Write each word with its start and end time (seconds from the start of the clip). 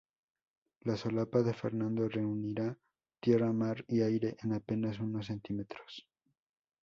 La 0.79 0.97
solapa 0.97 1.43
de 1.43 1.53
Fernando 1.53 2.09
reunirá 2.09 2.75
tierra, 3.19 3.53
mar 3.53 3.85
y 3.87 4.01
aire 4.01 4.35
en 4.41 4.53
apenas 4.53 4.97
unos 4.99 5.27
centímetros. 5.27 6.07